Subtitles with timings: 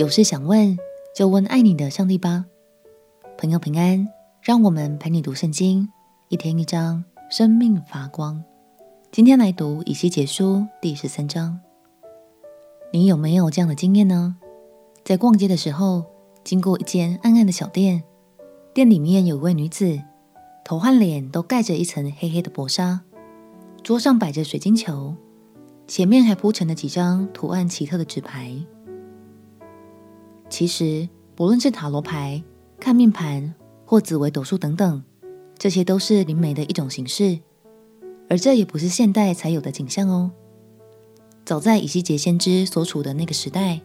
[0.00, 0.78] 有事想问，
[1.14, 2.46] 就问爱你的上帝吧。
[3.36, 4.08] 朋友平安，
[4.40, 5.86] 让我们陪你读圣经，
[6.30, 8.42] 一天一章，生命发光。
[9.12, 11.60] 今天来读以西结书第十三章。
[12.94, 14.36] 你有没有这样的经验呢？
[15.04, 16.06] 在逛街的时候，
[16.44, 18.02] 经过一间暗暗的小店，
[18.72, 20.00] 店里面有一位女子，
[20.64, 23.02] 头和脸都盖着一层黑黑的薄纱，
[23.82, 25.14] 桌上摆着水晶球，
[25.86, 28.56] 前面还铺成了几张图案奇特的纸牌。
[30.50, 32.42] 其实，不论是塔罗牌、
[32.78, 33.54] 看命盘
[33.86, 35.02] 或紫微斗数等等，
[35.56, 37.38] 这些都是灵媒的一种形式，
[38.28, 40.32] 而这也不是现代才有的景象哦。
[41.44, 43.80] 早在以西结先知所处的那个时代，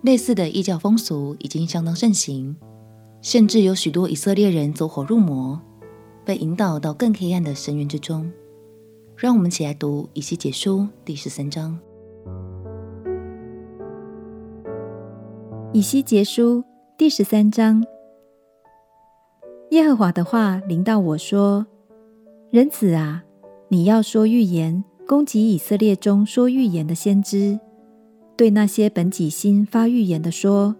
[0.00, 2.56] 类似的异教风俗已经相当盛行，
[3.20, 5.60] 甚至有许多以色列人走火入魔，
[6.24, 8.32] 被引导到更黑暗的深渊之中。
[9.14, 11.78] 让我们一起来读以西结书第十三章。
[15.74, 16.62] 以西结书
[16.98, 17.82] 第十三章，
[19.70, 21.66] 耶和华的话临到我说
[22.52, 23.24] ：“人子啊，
[23.68, 27.58] 你要说预言，攻击以色列中说预言的先知，
[28.36, 30.76] 对那些本己心发预言的说：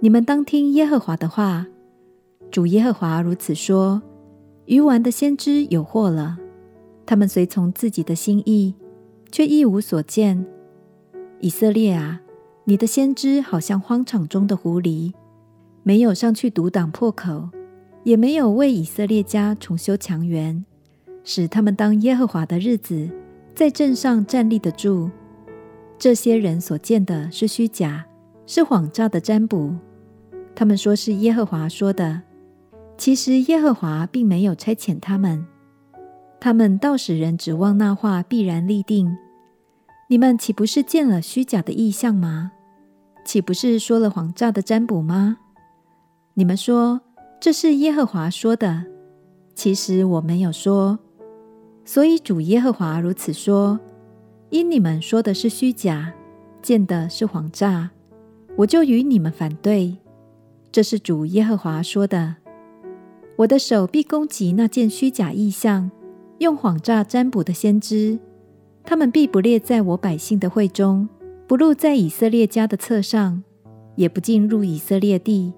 [0.00, 1.66] 你们当听耶和华的话。
[2.50, 4.00] 主耶和华如此说：
[4.64, 6.38] 愚顽的先知有祸了，
[7.04, 8.74] 他们随从自己的心意，
[9.30, 10.46] 却一无所见。
[11.40, 12.22] 以色列啊！”
[12.66, 15.12] 你的先知好像荒场中的狐狸，
[15.82, 17.50] 没有上去堵挡破口，
[18.04, 20.64] 也没有为以色列家重修墙垣，
[21.24, 23.10] 使他们当耶和华的日子
[23.54, 25.10] 在镇上站立得住。
[25.98, 28.06] 这些人所见的是虚假，
[28.46, 29.74] 是谎诈的占卜。
[30.54, 32.22] 他们说是耶和华说的，
[32.96, 35.44] 其实耶和华并没有差遣他们。
[36.40, 39.14] 他们倒使人指望那话必然立定。
[40.08, 42.52] 你们岂不是见了虚假的异象吗？
[43.24, 45.38] 岂不是说了谎诈的占卜吗？
[46.34, 47.00] 你们说
[47.40, 48.84] 这是耶和华说的，
[49.54, 50.98] 其实我没有说。
[51.84, 53.78] 所以主耶和华如此说：
[54.50, 56.12] 因你们说的是虚假，
[56.62, 57.90] 见的是谎诈，
[58.56, 59.96] 我就与你们反对。
[60.72, 62.36] 这是主耶和华说的。
[63.36, 65.90] 我的手必攻击那见虚假意象、
[66.38, 68.18] 用谎诈占卜的先知。
[68.84, 71.08] 他们必不列在我百姓的会中，
[71.46, 73.42] 不录在以色列家的册上，
[73.96, 75.52] 也不进入以色列地。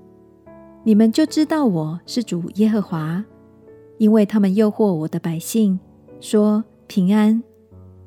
[0.83, 3.25] 你们就知道我是主耶和华，
[3.99, 5.79] 因为他们诱惑我的百姓，
[6.21, 7.43] 说平安，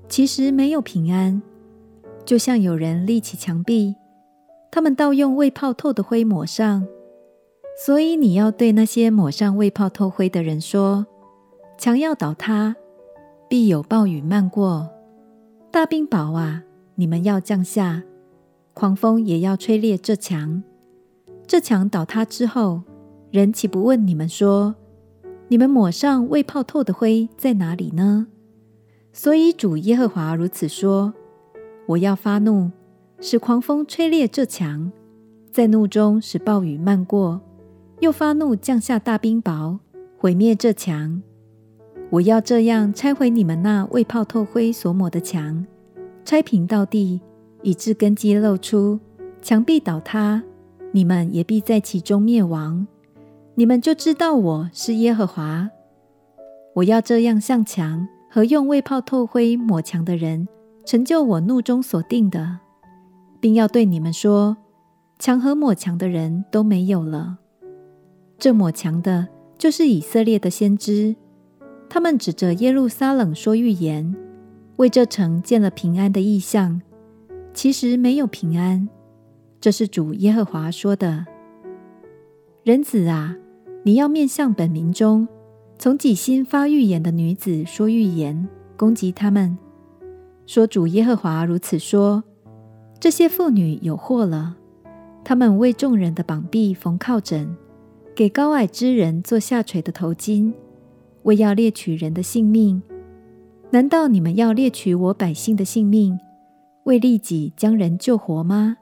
[0.07, 1.41] 其实没有平安，
[2.25, 3.95] 就像有人立起墙壁，
[4.71, 6.85] 他们倒用未泡透的灰抹上。
[7.85, 11.05] 所以你要对那些抹上未泡透灰的人说：
[11.77, 12.75] 墙要倒塌，
[13.47, 14.89] 必有暴雨漫过。
[15.71, 16.63] 大冰雹啊，
[16.99, 18.01] 你们要降下；
[18.73, 20.61] 狂风也要吹裂这墙。
[21.47, 22.81] 这墙倒塌之后，
[23.31, 24.75] 人岂不问你们说
[25.47, 28.27] ：“你们抹上未泡透的灰在哪里呢？”
[29.13, 31.13] 所以主耶和华如此说
[31.87, 32.69] ：“我要发怒，
[33.21, 34.91] 使狂风吹裂这墙，
[35.53, 37.39] 在怒中使暴雨漫过，
[38.01, 39.79] 又发怒降下大冰雹，
[40.17, 41.23] 毁灭这墙。”
[42.11, 45.65] 我要这样拆毁你们那未泡透灰所抹的墙，
[46.23, 47.21] 拆平到地，
[47.63, 48.99] 以致根基露出，
[49.41, 50.43] 墙壁倒塌，
[50.91, 52.85] 你们也必在其中灭亡。
[53.55, 55.69] 你们就知道我是耶和华。
[56.75, 60.47] 我要这样向墙和用未泡透灰抹墙的人，
[60.85, 62.59] 成就我怒中所定的，
[63.39, 64.55] 并要对你们说：
[65.17, 67.39] 墙和抹墙的人都没有了。
[68.37, 71.15] 这抹墙的，就是以色列的先知。
[71.89, 74.15] 他们指着耶路撒冷说预言，
[74.79, 76.81] 为这城建了平安的意象，
[77.53, 78.87] 其实没有平安。
[79.59, 81.25] 这是主耶和华说的。
[82.63, 83.35] 人子啊，
[83.83, 85.27] 你要面向本民中，
[85.77, 88.47] 从己心发预言的女子说预言，
[88.77, 89.57] 攻击他们，
[90.45, 92.23] 说主耶和华如此说：
[93.01, 94.55] 这些妇女有祸了，
[95.25, 97.53] 他们为众人的膀臂缝靠枕，
[98.15, 100.53] 给高矮之人做下垂的头巾。
[101.23, 102.81] 为要猎取人的性命，
[103.71, 106.19] 难道你们要猎取我百姓的性命，
[106.85, 108.77] 为利己将人救活吗？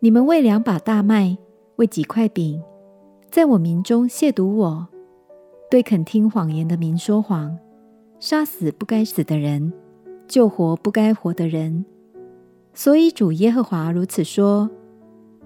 [0.00, 1.38] 你们为两把大麦，
[1.76, 2.60] 为几块饼，
[3.30, 4.88] 在我民中亵渎我，
[5.70, 7.56] 对肯听谎言的民说谎，
[8.18, 9.72] 杀死不该死的人，
[10.26, 11.84] 救活不该活的人。
[12.74, 14.68] 所以主耶和华如此说：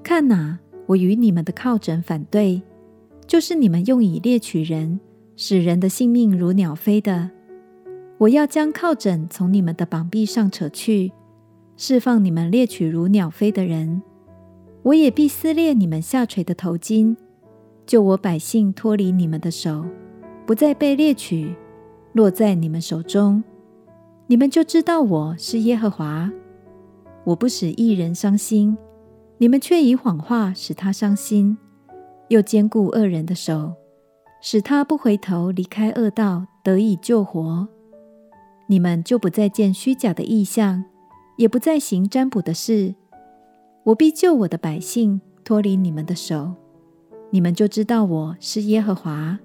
[0.03, 2.63] 看哪，我与你们的靠枕反对，
[3.27, 5.01] 就是你们用以猎取人。
[5.35, 7.31] 使人的性命如鸟飞的，
[8.23, 11.11] 我要将靠枕从你们的膀臂上扯去，
[11.77, 14.01] 释放你们猎取如鸟飞的人。
[14.85, 17.17] 我也必撕裂你们下垂的头巾，
[17.85, 19.85] 救我百姓脱离你们的手，
[20.47, 21.53] 不再被猎取，
[22.13, 23.43] 落在你们手中。
[24.29, 26.31] 你们就知道我是耶和华。
[27.25, 28.79] 我不使一人伤心，
[29.39, 31.59] 你们却以谎话使他伤心，
[32.29, 33.73] 又坚固恶人的手，
[34.41, 37.67] 使他不回头离开恶道，得以救活。
[38.73, 40.83] 你们就不再见虚假的异象，
[41.37, 42.95] 也不再行占卜的事。
[43.85, 46.55] 我必救我的百姓脱离你们的手，
[47.29, 49.39] 你们就知道我是耶和华。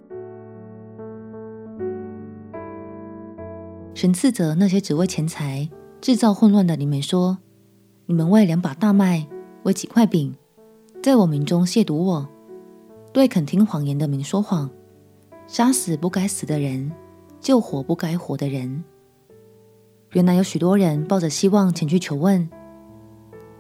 [3.94, 5.70] 神斥责那些只为钱财
[6.00, 7.40] 制造混乱的你们说
[8.08, 9.28] ：“你们为两把大麦，
[9.64, 10.34] 为几块饼，
[11.04, 12.30] 在我民中亵渎我，
[13.12, 14.70] 对肯听谎言的民说谎，
[15.48, 16.90] 杀死不该死的人，
[17.42, 18.82] 救活不该活的人。”
[20.14, 22.50] 原来有许多人抱着希望前去求问，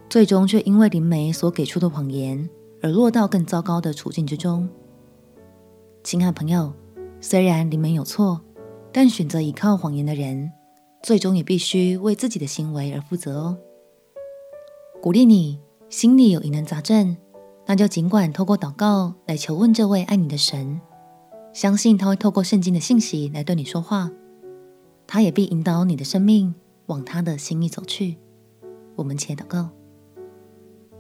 [0.09, 2.49] 最终却因为灵媒所给出的谎言
[2.81, 4.67] 而落到更糟糕的处境之中。
[6.03, 6.73] 亲爱朋友，
[7.19, 8.39] 虽然灵媒有错，
[8.94, 10.51] 但选择依靠谎言的人，
[11.03, 13.57] 最终也必须为自己的行为而负责哦。
[15.01, 15.59] 鼓励你
[15.89, 17.17] 心里有疑难杂症，
[17.65, 20.79] 那就尽管透过祷告来求问这位爱你的神，
[21.51, 24.09] 相信他会透过圣经的信息来对你说话。
[25.07, 26.54] 他也必引导你的生命
[26.88, 28.18] 往他的心意走去。
[28.95, 29.69] 我们且祷告，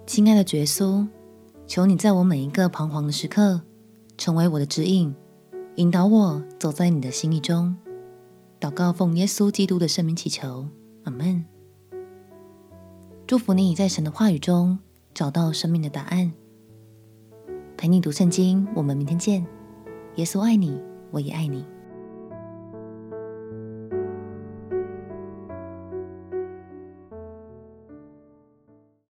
[0.05, 1.05] 亲爱的耶稣，
[1.67, 3.61] 求你在我每一个彷徨的时刻，
[4.17, 5.13] 成为我的指引，
[5.75, 7.75] 引导我走在你的心意中。
[8.59, 10.67] 祷告奉耶稣基督的圣名祈求，
[11.03, 11.45] 阿门。
[13.27, 14.79] 祝福你已在神的话语中
[15.13, 16.31] 找到生命的答案。
[17.75, 19.45] 陪你读圣经，我们明天见。
[20.15, 20.79] 耶稣爱你，
[21.11, 21.65] 我也爱你。